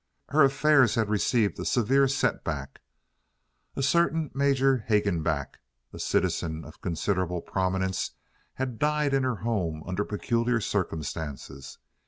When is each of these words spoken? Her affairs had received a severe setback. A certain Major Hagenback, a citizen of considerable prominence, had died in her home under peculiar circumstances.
Her 0.29 0.41
affairs 0.43 0.95
had 0.95 1.09
received 1.11 1.59
a 1.59 1.63
severe 1.63 2.07
setback. 2.07 2.81
A 3.75 3.83
certain 3.83 4.31
Major 4.33 4.77
Hagenback, 4.87 5.59
a 5.93 5.99
citizen 5.99 6.65
of 6.65 6.81
considerable 6.81 7.43
prominence, 7.43 8.09
had 8.55 8.79
died 8.79 9.13
in 9.13 9.21
her 9.21 9.35
home 9.35 9.83
under 9.85 10.03
peculiar 10.03 10.59
circumstances. 10.59 11.77